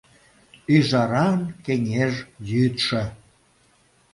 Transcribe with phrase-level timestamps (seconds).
[0.75, 2.15] Ӱжаран кеҥеж
[2.49, 3.03] йӱдшӧ!